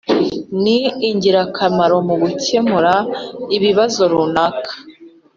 [0.61, 0.77] ni
[1.09, 2.93] ingira kamaro mu gukemura
[3.55, 4.71] ikibazo runaka.